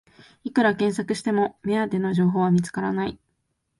[0.43, 3.19] いくら検索しても目当ての情報は見つからない